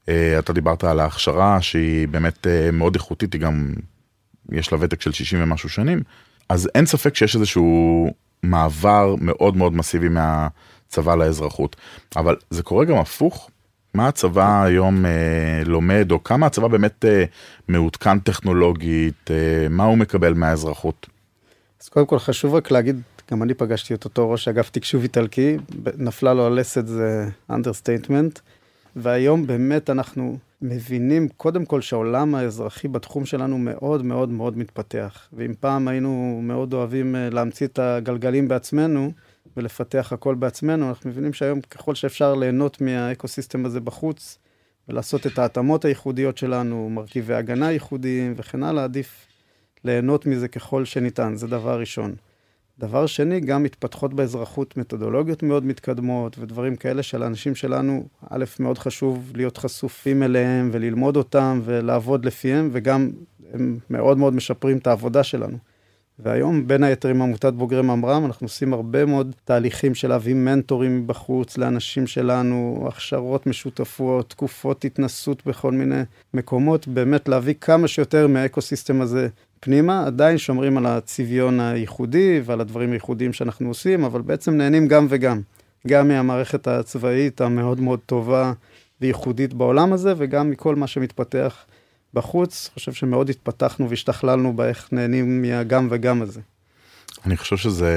[0.08, 3.74] אה, אתה דיברת על ההכשרה שהיא באמת מאוד איכותית, היא גם,
[4.52, 6.02] יש לה ותק של 60 ומשהו שנים.
[6.50, 8.10] אז אין ספק שיש איזשהו
[8.42, 11.76] מעבר מאוד מאוד מסיבי מהצבא לאזרחות.
[12.16, 13.50] אבל זה קורה גם הפוך.
[13.94, 17.24] מה הצבא היום אה, לומד, או כמה הצבא באמת אה,
[17.68, 21.06] מעודכן טכנולוגית, אה, מה הוא מקבל מהאזרחות?
[21.82, 25.56] אז קודם כל חשוב רק להגיד, גם אני פגשתי את אותו ראש אגף תקשוב איטלקי,
[25.96, 28.40] נפלה לו הלסת זה understatement,
[29.02, 35.28] והיום באמת אנחנו מבינים קודם כל שהעולם האזרחי בתחום שלנו מאוד מאוד מאוד מתפתח.
[35.32, 39.12] ואם פעם היינו מאוד אוהבים אה, להמציא את הגלגלים בעצמנו,
[39.56, 44.38] ולפתח הכל בעצמנו, אנחנו מבינים שהיום ככל שאפשר ליהנות מהאקוסיסטם הזה בחוץ,
[44.88, 49.26] ולעשות את ההתאמות הייחודיות שלנו, מרכיבי הגנה ייחודיים וכן הלאה, עדיף
[49.84, 52.14] ליהנות מזה ככל שניתן, זה דבר ראשון.
[52.80, 59.32] דבר שני, גם מתפתחות באזרחות מתודולוגיות מאוד מתקדמות ודברים כאלה שלאנשים שלנו, א', מאוד חשוב
[59.34, 63.10] להיות חשופים אליהם וללמוד אותם ולעבוד לפיהם, וגם
[63.52, 65.58] הם מאוד מאוד משפרים את העבודה שלנו.
[66.18, 71.06] והיום, בין היתר עם עמותת בוגרי ממר"ם, אנחנו עושים הרבה מאוד תהליכים של להביא מנטורים
[71.06, 76.02] בחוץ לאנשים שלנו, הכשרות משותפות, תקופות התנסות בכל מיני
[76.34, 79.28] מקומות, באמת להביא כמה שיותר מהאקוסיסטם הזה
[79.60, 85.06] פנימה, עדיין שומרים על הצביון הייחודי ועל הדברים הייחודיים שאנחנו עושים, אבל בעצם נהנים גם
[85.10, 85.40] וגם.
[85.86, 88.52] גם מהמערכת הצבאית המאוד מאוד טובה
[89.00, 91.64] וייחודית בעולם הזה, וגם מכל מה שמתפתח
[92.14, 96.40] בחוץ, חושב שמאוד התפתחנו והשתכללנו באיך נהנים מהגם וגם הזה.
[97.26, 97.92] אני חושב שזה,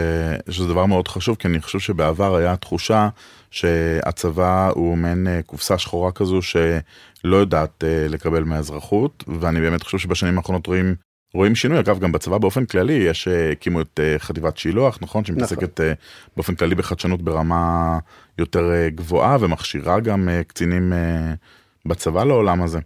[0.49, 3.09] שזה דבר מאוד חשוב, כי אני חושב שבעבר היה תחושה
[3.51, 9.97] שהצבא הוא מעין אה, קופסה שחורה כזו שלא יודעת אה, לקבל מהאזרחות, ואני באמת חושב
[9.97, 10.95] שבשנים האחרונות רואים,
[11.33, 11.79] רואים שינוי.
[11.79, 15.25] אגב, גם בצבא באופן כללי, יש, אה, הקימו את חטיבת שילוח, נכון?
[15.25, 15.93] שמתעסקת נכון.
[16.35, 17.99] באופן כללי בחדשנות ברמה
[18.37, 20.93] יותר גבוהה, ומכשירה גם קצינים
[21.85, 22.79] בצבא לעולם הזה.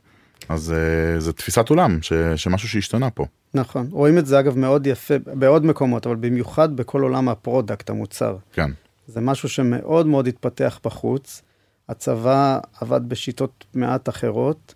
[0.50, 0.74] אז
[1.18, 3.26] זה תפיסת עולם, ש, שמשהו שהשתנה פה.
[3.54, 7.90] נכון, רואים את זה אגב מאוד יפה בעוד מקומות, אבל במיוחד בכל עולם ה product,
[7.90, 8.38] המוצר.
[8.54, 8.72] כן.
[9.08, 11.42] זה משהו שמאוד מאוד התפתח בחוץ.
[11.90, 14.74] הצבא עבד בשיטות מעט אחרות,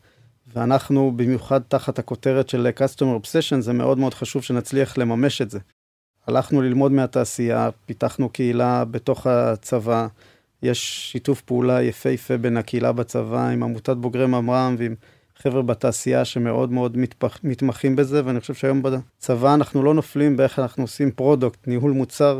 [0.55, 5.59] ואנחנו במיוחד תחת הכותרת של Customer Obsession, זה מאוד מאוד חשוב שנצליח לממש את זה.
[6.27, 10.07] הלכנו ללמוד מהתעשייה, פיתחנו קהילה בתוך הצבא,
[10.63, 14.95] יש שיתוף פעולה יפהפה בין הקהילה בצבא עם עמותת בוגרי ממר"ם ועם
[15.35, 20.59] חבר'ה בתעשייה שמאוד מאוד מתפח, מתמחים בזה, ואני חושב שהיום בצבא אנחנו לא נופלים באיך
[20.59, 22.39] אנחנו עושים product, ניהול מוצר,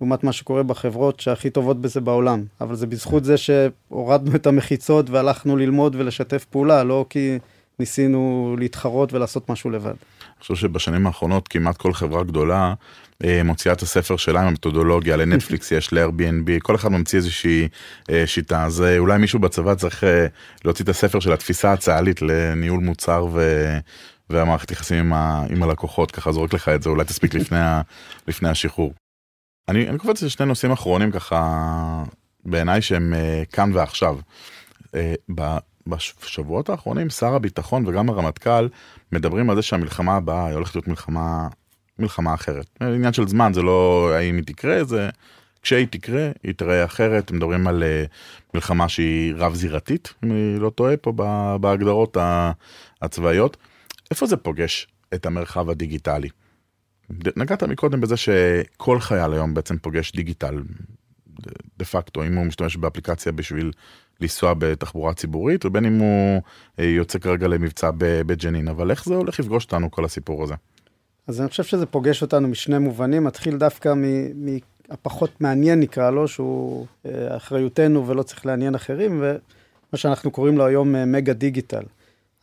[0.00, 2.44] לעומת מה שקורה בחברות שהכי טובות בזה בעולם.
[2.60, 7.38] אבל זה בזכות זה שהורדנו את המחיצות והלכנו ללמוד ולשתף פעולה, לא כי
[7.78, 9.86] ניסינו להתחרות ולעשות משהו לבד.
[9.86, 12.74] אני חושב שבשנים האחרונות כמעט כל חברה גדולה
[13.24, 17.68] אה, מוציאה את הספר שלה עם המתודולוגיה, לנטפליקס יש, ל-Airbnb, כל אחד ממציא איזושהי
[18.10, 20.04] אה, שיטה, אז אה, אולי מישהו בצבא צריך
[20.64, 23.64] להוציא את הספר של התפיסה הצה"לית לניהול מוצר ו...
[24.30, 25.44] והמערכת יחסים עם, ה...
[25.50, 27.80] עם הלקוחות, ככה זורק לך את זה, אולי תספיק לפני, ה...
[28.28, 28.92] לפני השחרור.
[29.68, 32.04] אני, אני קופץ לשני נושאים אחרונים ככה,
[32.44, 33.14] בעיניי שהם
[33.52, 34.18] כאן ועכשיו.
[35.86, 38.68] בשבועות האחרונים שר הביטחון וגם הרמטכ"ל
[39.12, 41.48] מדברים על זה שהמלחמה הבאה היא הולכת להיות מלחמה
[42.00, 42.66] מלחמה אחרת.
[42.80, 45.08] עניין של זמן, זה לא האם היא תקרה, זה
[45.62, 47.30] כשהיא תקרה, היא תראה אחרת.
[47.30, 48.10] מדברים על uh,
[48.54, 51.12] מלחמה שהיא רב-זירתית, אם אני לא טועה פה
[51.60, 52.16] בהגדרות
[53.02, 53.56] הצבאיות.
[54.10, 56.28] איפה זה פוגש את המרחב הדיגיטלי?
[57.36, 60.62] נגעת מקודם בזה שכל חייל היום בעצם פוגש דיגיטל
[61.78, 63.72] דה פקטו, אם הוא משתמש באפליקציה בשביל
[64.20, 66.42] לנסוע בתחבורה ציבורית, ובין אם הוא
[66.78, 70.54] אה, יוצא כרגע למבצע בג'נין, אבל איך זה הולך לפגוש אותנו כל הסיפור הזה?
[71.26, 73.94] אז אני חושב שזה פוגש אותנו משני מובנים, מתחיל דווקא
[74.34, 80.66] מהפחות מעניין נקרא לו, שהוא אה, אחריותנו ולא צריך לעניין אחרים, ומה שאנחנו קוראים לו
[80.66, 81.82] היום אה, מגה דיגיטל.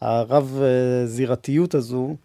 [0.02, 0.62] הרב
[1.06, 2.16] זירתיות הזו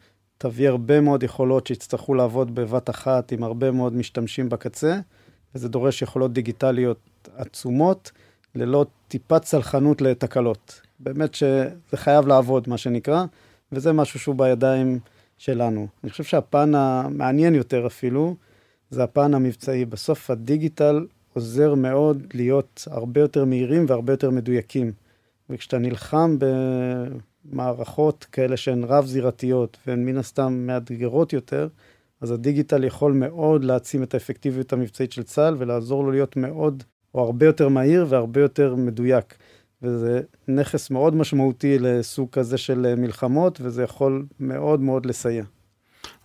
[0.43, 5.01] תביא הרבה מאוד יכולות שיצטרכו לעבוד בבת אחת עם הרבה מאוד משתמשים בקצה,
[5.55, 8.13] וזה דורש יכולות דיגיטליות עצומות,
[8.55, 10.81] ללא טיפת סלחנות לתקלות.
[11.01, 13.25] באמת שזה חייב לעבוד, מה שנקרא,
[13.73, 14.99] וזה משהו שהוא בידיים
[15.39, 15.87] שלנו.
[16.05, 18.37] אני חושב שהפן המעניין יותר אפילו,
[18.91, 19.85] זה הפן המבצעי.
[19.85, 24.93] בסוף הדיגיטל עוזר מאוד להיות הרבה יותר מהירים והרבה יותר מדויקים.
[25.51, 26.37] וכשאתה נלחם
[27.45, 31.69] במערכות כאלה שהן רב-זירתיות והן מן הסתם מאתגרות יותר,
[32.21, 36.83] אז הדיגיטל יכול מאוד להעצים את האפקטיביות המבצעית של צה"ל ולעזור לו להיות מאוד,
[37.15, 39.35] או הרבה יותר מהיר והרבה יותר מדויק.
[39.83, 45.45] וזה נכס מאוד משמעותי לסוג כזה של מלחמות, וזה יכול מאוד מאוד לסייע.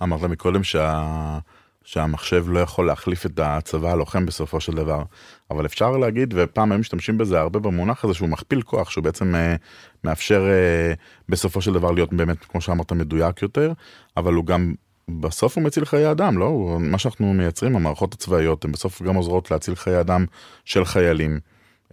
[0.04, 1.40] אמרת מקודם שה...
[1.88, 5.04] שהמחשב לא יכול להחליף את הצבא הלוחם בסופו של דבר.
[5.52, 9.36] אבל אפשר להגיד, ופעם הם משתמשים בזה הרבה במונח הזה, שהוא מכפיל כוח, שהוא בעצם
[9.36, 9.56] אה,
[10.04, 10.94] מאפשר אה,
[11.30, 13.74] בסופו של דבר להיות באמת, כמו שאמרת, מדויק יותר,
[14.18, 14.74] אבל הוא גם,
[15.10, 16.46] בסוף הוא מציל חיי אדם, לא?
[16.46, 20.26] הוא, מה שאנחנו מייצרים, המערכות הצבאיות, הן בסוף גם עוזרות להציל חיי אדם
[20.66, 21.40] של חיילים.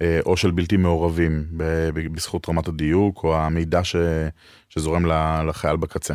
[0.03, 1.45] אה, או של בלתי מעורבים
[2.13, 3.97] בזכות רמת הדיוק או המידע ש,
[4.69, 5.07] שזורם
[5.49, 6.15] לחייל בקצה.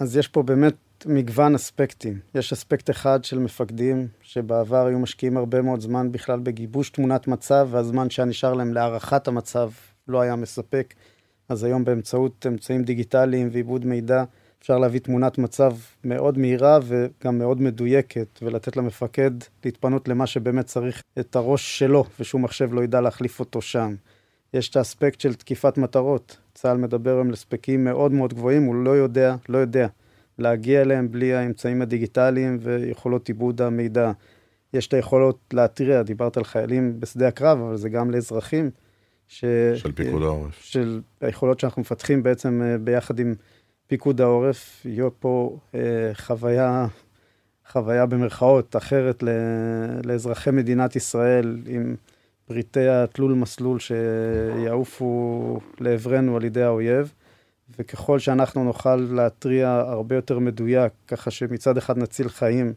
[0.00, 0.74] אז יש פה באמת
[1.06, 2.18] מגוון אספקטים.
[2.34, 7.68] יש אספקט אחד של מפקדים, שבעבר היו משקיעים הרבה מאוד זמן בכלל בגיבוש תמונת מצב,
[7.70, 9.70] והזמן שהיה נשאר להם להערכת המצב
[10.08, 10.94] לא היה מספק.
[11.48, 14.24] אז היום באמצעות אמצעים דיגיטליים ועיבוד מידע,
[14.58, 19.30] אפשר להביא תמונת מצב מאוד מהירה וגם מאוד מדויקת, ולתת למפקד
[19.64, 23.94] להתפנות למה שבאמת צריך את הראש שלו, ושום מחשב לא ידע להחליף אותו שם.
[24.54, 26.36] יש את האספקט של תקיפת מטרות.
[26.56, 29.86] צה"ל מדבר היום על הספקים מאוד מאוד גבוהים, הוא לא יודע, לא יודע
[30.38, 34.12] להגיע אליהם בלי האמצעים הדיגיטליים ויכולות עיבוד המידע.
[34.72, 38.70] יש את היכולות להתריע, דיברת על חיילים בשדה הקרב, אבל זה גם לאזרחים.
[39.28, 39.44] ש...
[39.74, 40.62] של פיקוד העורף.
[40.62, 43.34] של היכולות שאנחנו מפתחים בעצם אה, ביחד עם
[43.86, 44.82] פיקוד העורף.
[44.84, 45.80] יהיו פה אה,
[46.14, 46.86] חוויה,
[47.70, 49.28] חוויה במרכאות אחרת ל...
[50.04, 51.96] לאזרחי מדינת ישראל, עם
[52.46, 57.12] פריטי התלול מסלול שיעופו לעברנו על ידי האויב.
[57.78, 62.72] וככל שאנחנו נוכל להתריע הרבה יותר מדויק, ככה שמצד אחד נציל חיים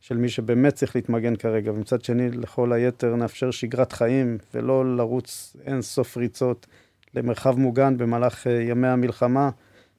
[0.00, 5.56] של מי שבאמת צריך להתמגן כרגע, ומצד שני לכל היתר נאפשר שגרת חיים, ולא לרוץ
[5.66, 6.66] אין סוף ריצות
[7.14, 9.50] למרחב מוגן במהלך אה, ימי המלחמה,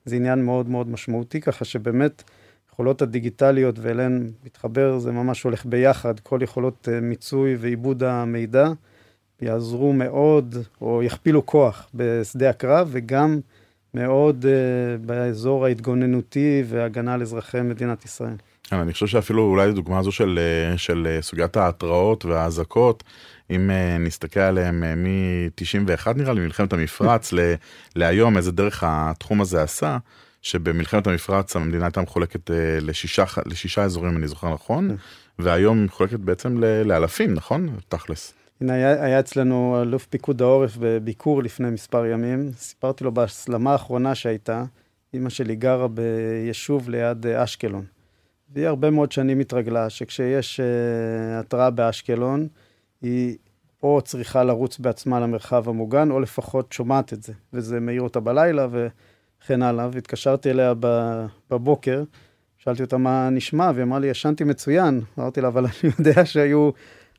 [0.06, 2.24] זה עניין מאוד מאוד משמעותי, ככה שבאמת
[2.72, 8.68] יכולות הדיגיטליות ואליהן מתחבר, זה ממש הולך ביחד, כל יכולות אה, מיצוי ועיבוד המידע
[9.46, 13.40] יעזרו מאוד, או יכפילו כוח בשדה הקרב, וגם
[13.94, 18.36] מאוד uh, באזור ההתגוננותי והגנה על אזרחי מדינת ישראל.
[18.64, 23.04] כן, אני חושב שאפילו אולי דוגמה הזו של, אה, של אה, סוגיית ההתראות והאזעקות,
[23.50, 27.54] אם נסתכל עליהם מ-91 נראה לי, מלחמת המפרץ, ל-
[27.96, 29.98] להיום, איזה דרך התחום הזה עשה,
[30.42, 32.50] שבמלחמת המפרץ המדינה הייתה מחולקת
[32.82, 34.96] לשישה, לשישה אזורים, אני זוכר נכון, כן.
[35.44, 37.70] והיום מחולקת בעצם לאלפים, נכון?
[37.90, 38.34] תכלס.
[38.62, 42.52] הנה, היה, היה אצלנו אלוף פיקוד העורף בביקור לפני מספר ימים.
[42.54, 44.64] סיפרתי לו בהסלמה האחרונה שהייתה,
[45.14, 47.86] אימא שלי גרה ביישוב ליד אה, אשקלון.
[48.54, 50.64] והיא הרבה מאוד שנים התרגלה שכשיש uh,
[51.40, 52.48] התראה באשקלון,
[53.02, 53.38] היא
[53.84, 58.68] או צריכה לרוץ בעצמה למרחב המוגן, או לפחות שומעת את זה, וזה מעיר אותה בלילה
[58.72, 59.90] וכן הלאה.
[59.92, 60.74] והתקשרתי אליה
[61.50, 62.04] בבוקר,
[62.58, 65.02] שאלתי אותה מה נשמע, והיא אמרה לי, ישנתי מצוין.
[65.20, 66.70] אמרתי לה, אבל אני יודע שהיו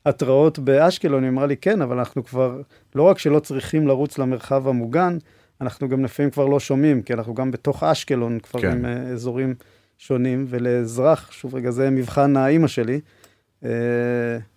[0.07, 2.61] התראות באשקלון, היא אמרה לי, כן, אבל אנחנו כבר,
[2.95, 5.17] לא רק שלא צריכים לרוץ למרחב המוגן,
[5.61, 8.71] אנחנו גם לפעמים כבר לא שומעים, כי אנחנו גם בתוך אשקלון כבר כן.
[8.71, 9.55] עם uh, אזורים
[9.97, 12.99] שונים, ולאזרח, שוב רגע, זה מבחן האימא שלי,
[13.63, 13.65] uh,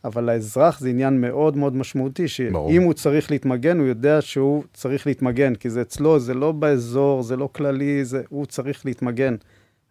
[0.05, 5.07] אבל לאזרח זה עניין מאוד מאוד משמעותי, שאם הוא צריך להתמגן, הוא יודע שהוא צריך
[5.07, 9.37] להתמגן, כי זה אצלו, זה לא באזור, זה לא כללי, זה, הוא צריך להתמגן.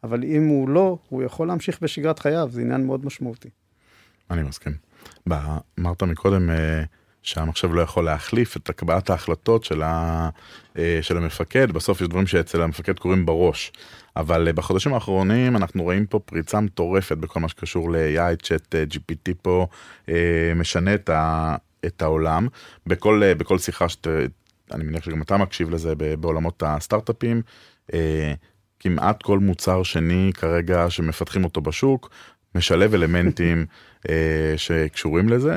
[0.04, 3.50] אבל אם הוא לא, הוא יכול להמשיך בשגרת חייו, זה עניין מאוד משמעותי.
[4.32, 4.89] אני מסכים.
[5.80, 6.84] אמרת מקודם אה,
[7.24, 10.30] שהמחשב לא יכול להחליף את הקבלת ההחלטות של, ה,
[10.78, 13.72] אה, של המפקד, בסוף יש דברים שאצל המפקד קורים בראש.
[14.16, 19.34] אבל אה, בחודשים האחרונים אנחנו רואים פה פריצה מטורפת בכל מה שקשור ל-AI, צ'אט GPT
[19.42, 19.68] פה
[20.56, 22.48] משנה את, ה, את העולם.
[22.88, 27.42] בכל, בכל שיחה שאני מניח שגם אתה מקשיב לזה בעולמות הסטארט-אפים,
[28.80, 32.10] כמעט כל מוצר שני כרגע שמפתחים אותו בשוק,
[32.56, 33.66] משלב אלמנטים
[34.58, 35.56] שקשורים לזה.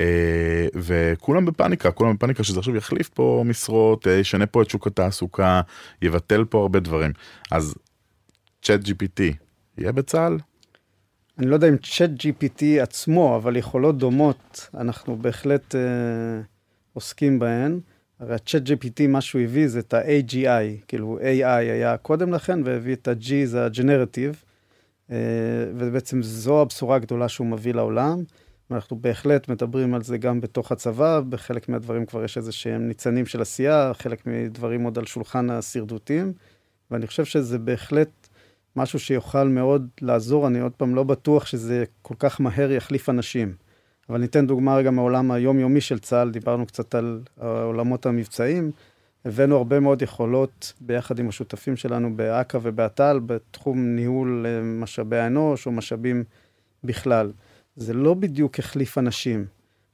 [0.00, 4.86] אה, וכולם בפאניקה, כולם בפאניקה שזה עכשיו יחליף פה משרות, אה, ישנה פה את שוק
[4.86, 5.60] התעסוקה,
[6.02, 7.12] יבטל פה הרבה דברים.
[7.50, 7.74] אז
[8.62, 9.22] צ'אט GPT
[9.78, 10.38] יהיה בצה"ל?
[11.38, 15.80] אני לא יודע אם צ'אט GPT עצמו, אבל יכולות דומות, אנחנו בהחלט אה,
[16.92, 17.80] עוסקים בהן.
[18.20, 22.94] הרי ה-chat GPT, מה שהוא הביא זה את ה-AGI, כאילו AI היה קודם לכן, והביא
[22.94, 23.68] את ה-G, זה אה,
[25.76, 28.22] ובעצם זו הבשורה הגדולה שהוא מביא לעולם.
[28.70, 33.26] ואנחנו בהחלט מדברים על זה גם בתוך הצבא, בחלק מהדברים כבר יש איזה שהם ניצנים
[33.26, 36.32] של עשייה, חלק מדברים עוד על שולחן השרדותים,
[36.90, 38.28] ואני חושב שזה בהחלט
[38.76, 43.54] משהו שיוכל מאוד לעזור, אני עוד פעם לא בטוח שזה כל כך מהר יחליף אנשים.
[44.08, 48.70] אבל ניתן דוגמה רגע מעולם היומיומי של צה"ל, דיברנו קצת על העולמות המבצעיים.
[49.24, 55.66] הבאנו הרבה מאוד יכולות ביחד עם השותפים שלנו באכ"א ובאט"ל, בתחום ניהול אה, משאבי האנוש
[55.66, 56.24] או משאבים
[56.84, 57.32] בכלל.
[57.76, 59.46] זה לא בדיוק החליף אנשים,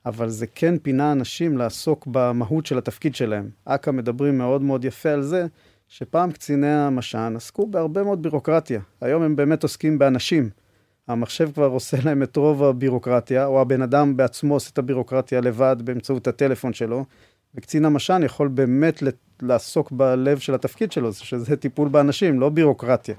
[0.07, 3.49] אבל זה כן פינה אנשים לעסוק במהות של התפקיד שלהם.
[3.65, 5.47] אכ"א מדברים מאוד מאוד יפה על זה,
[5.89, 8.81] שפעם קציני המש"ן עסקו בהרבה מאוד בירוקרטיה.
[9.01, 10.51] היום הם באמת עוסקים באנשים.
[11.09, 15.77] המחשב כבר עושה להם את רוב הבירוקרטיה, או הבן אדם בעצמו עושה את הבירוקרטיה לבד
[15.85, 17.05] באמצעות הטלפון שלו,
[17.55, 19.03] וקצין המש"ן יכול באמת
[19.43, 23.15] לעסוק בלב של התפקיד שלו, שזה טיפול באנשים, לא בירוקרטיה.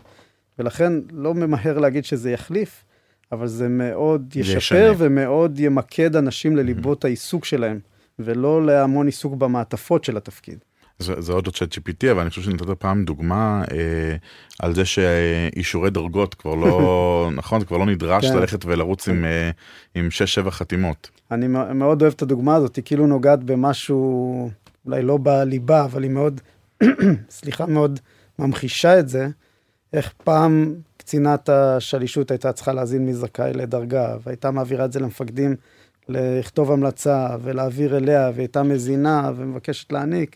[0.60, 2.84] ולכן לא ממהר להגיד שזה יחליף,
[3.32, 4.94] אבל זה מאוד ישפר ישנה.
[4.98, 7.80] ומאוד ימקד אנשים לליבות העיסוק שלהם,
[8.20, 10.60] ולא להמון עיסוק במעטפות של התפקיד.
[11.02, 14.16] זה, עוד צ'אט GPT, אבל אני חושב שנתת פעם דוגמה אה,
[14.60, 18.38] על זה שאישורי דרגות כבר לא, נכון, כבר לא נדרש כן.
[18.38, 19.52] ללכת ולרוץ עם, אה,
[19.96, 20.10] עם
[20.46, 21.10] 6-7 חתימות.
[21.32, 24.50] אני מאוד אוהב את הדוגמה הזאת, היא כאילו נוגעת במשהו,
[24.86, 26.42] אולי לא בליבה, אבל היא מאוד,
[27.30, 28.00] סליחה, מאוד
[28.40, 29.28] ממחישה את זה,
[29.94, 35.56] איך פעם קצינת השלישות הייתה צריכה להזין מי זכאי לדרגה, והייתה מעבירה את זה למפקדים
[36.10, 40.36] לכתוב המלצה ולהעביר אליה, והיא הייתה מזינה ומבקשת להעניק.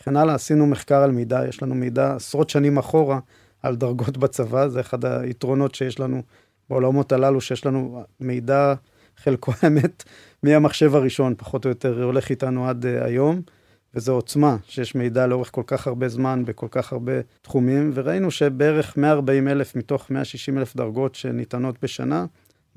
[0.00, 3.18] וכן הלאה, עשינו מחקר על מידע, יש לנו מידע עשרות שנים אחורה
[3.62, 6.22] על דרגות בצבא, זה אחד היתרונות שיש לנו
[6.70, 8.74] בעולמות הללו, שיש לנו מידע,
[9.16, 10.04] חלקו האמת,
[10.42, 13.42] מהמחשב הראשון, פחות או יותר הולך איתנו עד uh, היום,
[13.94, 18.96] וזו עוצמה שיש מידע לאורך כל כך הרבה זמן בכל כך הרבה תחומים, וראינו שבערך
[18.96, 22.26] 140 אלף מתוך 160 אלף דרגות שניתנות בשנה,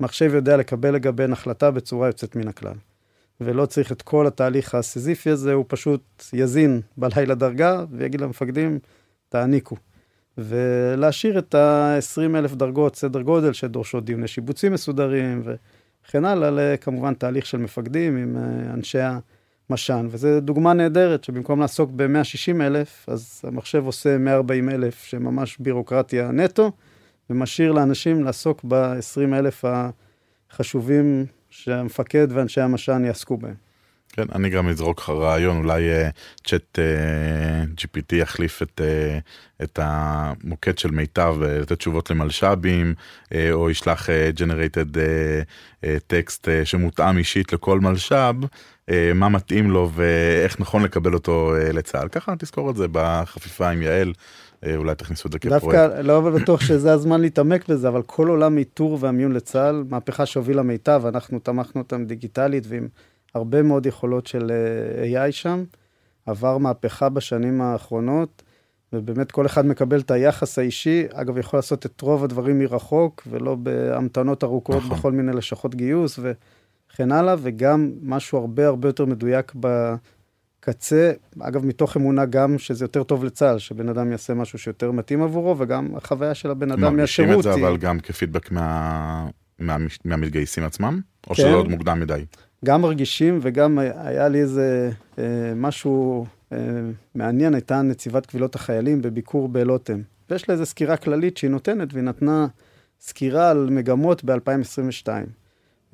[0.00, 2.74] מחשב יודע לקבל לגביהן החלטה בצורה יוצאת מן הכלל.
[3.40, 8.78] ולא צריך את כל התהליך הסיזיפי הזה, הוא פשוט יזין בלילה דרגה ויגיד למפקדים,
[9.28, 9.76] תעניקו.
[10.38, 17.46] ולהשאיר את ה-20 אלף דרגות, סדר גודל, שדורשות דיוני שיבוצים מסודרים וכן הלאה, לכמובן תהליך
[17.46, 18.98] של מפקדים עם אה, אנשי
[19.70, 20.06] המש"ן.
[20.10, 26.72] וזו דוגמה נהדרת, שבמקום לעסוק ב-160 אלף, אז המחשב עושה 140 אלף, שממש בירוקרטיה נטו,
[27.30, 29.64] ומשאיר לאנשים לעסוק ב-20 אלף
[30.50, 33.54] החשובים שהמפקד ואנשי המש"ן יעסקו בהם.
[34.08, 35.82] כן, אני גם אזרוק לך רעיון, אולי
[36.44, 43.34] צ'אט uh, uh, GPT יחליף את, uh, את המוקד של מיטב לתת תשובות למלש"בים, uh,
[43.52, 44.98] או ישלח uh, generated uh,
[45.84, 48.34] uh, טקסט uh, שמותאם אישית לכל מלש"ב,
[48.90, 52.08] uh, מה מתאים לו ואיך נכון לקבל אותו uh, לצה"ל.
[52.08, 54.12] ככה תזכור את זה בחפיפה עם יעל.
[54.66, 55.64] אה, אולי תכניסו את זה כפרויקט.
[55.64, 60.62] דווקא לא בטוח שזה הזמן להתעמק בזה, אבל כל עולם איתור והמיון לצה"ל, מהפכה שהובילה
[60.62, 62.88] מיטב, אנחנו תמכנו אותם דיגיטלית ועם
[63.34, 64.50] הרבה מאוד יכולות של
[65.02, 65.64] אה, AI שם.
[66.26, 68.42] עבר מהפכה בשנים האחרונות,
[68.92, 71.04] ובאמת כל אחד מקבל את היחס האישי.
[71.12, 74.98] אגב, יכול לעשות את רוב הדברים מרחוק, ולא בהמתנות ארוכות נכון.
[74.98, 79.94] בכל מיני לשכות גיוס וכן הלאה, וגם משהו הרבה הרבה יותר מדויק ב...
[80.64, 85.22] קצה, אגב, מתוך אמונה גם שזה יותר טוב לצה"ל, שבן אדם יעשה משהו שיותר מתאים
[85.22, 89.28] עבורו, וגם החוויה של הבן אדם מהשירות מרגישים את זה, אבל גם כפידבק מה...
[89.58, 89.76] מה...
[90.04, 91.00] מהמתגייסים עצמם?
[91.26, 91.42] או כן.
[91.42, 92.24] שזה עוד מוקדם מדי?
[92.64, 95.24] גם מרגישים, וגם היה לי איזה אה,
[95.56, 96.58] משהו אה,
[97.14, 100.00] מעניין, הייתה נציבת קבילות החיילים בביקור בלוטם.
[100.30, 102.46] ויש לה איזו סקירה כללית שהיא נותנת, והיא נתנה
[103.00, 105.08] סקירה על מגמות ב-2022.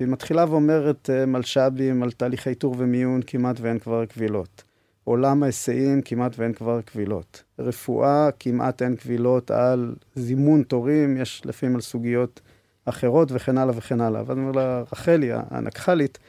[0.01, 4.63] והיא מתחילה ואומרת מלש"בים על תהליכי איתור ומיון, כמעט ואין כבר קבילות.
[5.03, 7.43] עולם ההיסעים, כמעט ואין כבר קבילות.
[7.59, 12.41] רפואה, כמעט אין קבילות על זימון תורים, יש לפעמים על סוגיות
[12.85, 14.21] אחרות וכן הלאה וכן הלאה.
[14.21, 16.19] ואז אני אומר לה, רחלי, הנקח"לית,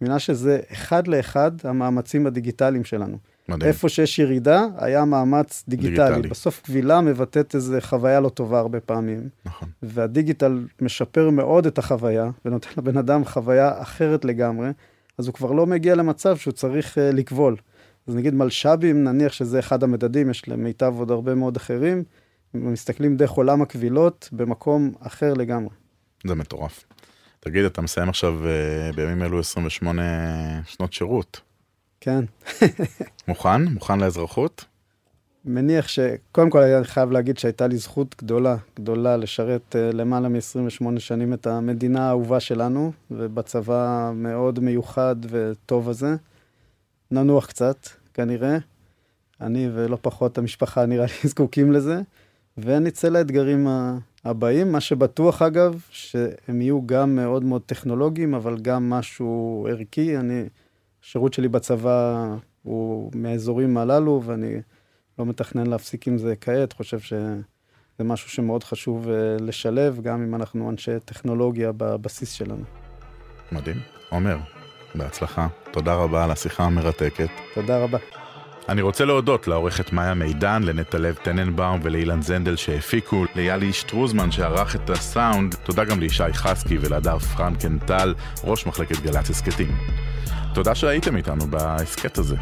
[0.00, 3.18] מבינה שזה אחד לאחד המאמצים הדיגיטליים שלנו.
[3.48, 3.68] מדהים.
[3.68, 6.08] איפה שיש ירידה, היה מאמץ דיגיטלי.
[6.08, 6.28] דיגיטלי.
[6.28, 9.28] בסוף קבילה מבטאת איזו חוויה לא טובה הרבה פעמים.
[9.44, 9.68] נכון.
[9.82, 14.70] והדיגיטל משפר מאוד את החוויה, ונותן לבן אדם חוויה אחרת לגמרי,
[15.18, 17.56] אז הוא כבר לא מגיע למצב שהוא צריך uh, לקבול.
[18.06, 22.04] אז נגיד מלש"בים, נניח שזה אחד המדדים, יש למיטב עוד הרבה מאוד אחרים,
[22.54, 25.74] מסתכלים דרך עולם הקבילות במקום אחר לגמרי.
[26.26, 26.84] זה מטורף.
[27.40, 30.02] תגיד, אתה מסיים עכשיו uh, בימים אלו 28
[30.64, 31.40] שנות שירות.
[32.00, 32.24] כן.
[33.28, 33.64] מוכן?
[33.64, 34.64] מוכן לאזרחות?
[35.44, 35.98] מניח ש...
[36.32, 41.32] קודם כל אני חייב להגיד שהייתה לי זכות גדולה, גדולה לשרת uh, למעלה מ-28 שנים
[41.32, 46.16] את המדינה האהובה שלנו, ובצבא המאוד מיוחד וטוב הזה.
[47.10, 47.76] ננוח קצת,
[48.14, 48.58] כנראה.
[49.40, 52.00] אני ולא פחות המשפחה נראה לי זקוקים לזה,
[52.58, 53.68] ונצא לאתגרים
[54.24, 54.72] הבאים.
[54.72, 60.16] מה שבטוח אגב, שהם יהיו גם מאוד מאוד טכנולוגיים, אבל גם משהו ערכי.
[60.18, 60.44] אני,
[61.02, 62.26] השירות שלי בצבא
[62.62, 64.54] הוא מהאזורים הללו, ואני
[65.18, 70.34] לא מתכנן להפסיק עם זה כעת, חושב שזה משהו שמאוד חשוב אה, לשלב, גם אם
[70.34, 72.64] אנחנו אנשי טכנולוגיה בבסיס שלנו.
[73.52, 73.76] מדהים.
[74.08, 74.38] עומר,
[74.94, 75.48] בהצלחה.
[75.70, 77.28] תודה רבה על השיחה המרתקת.
[77.54, 77.98] תודה רבה.
[78.68, 84.90] אני רוצה להודות לעורכת מאיה מידן, לנטלב טננבאום ולאילן זנדל שהפיקו, ליאלי שטרוזמן שערך את
[84.90, 89.99] הסאונד, תודה גם לישי חסקי ולהדר פרנקנטל, ראש מחלקת גל"צ הסכתים.
[90.54, 92.36] תודה שהייתם איתנו בהסכת הזה.